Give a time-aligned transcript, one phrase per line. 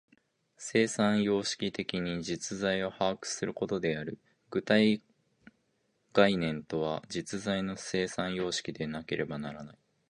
[0.57, 4.17] 生産様式的に実在を把握することである。
[4.49, 5.03] 具体
[6.11, 9.77] 概念とは、実在の生産様式でなければならない。